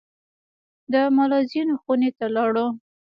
[0.91, 2.65] د ملازمینو خونې ته لاړو.